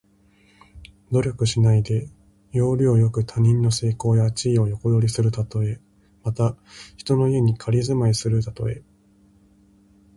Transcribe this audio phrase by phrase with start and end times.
[1.11, 2.09] 努力しないで、
[2.53, 5.79] 要領よく他人の成功や地位を横取りするたとえ。
[6.23, 6.57] また、
[6.97, 8.81] 人の家に仮住まいするたとえ。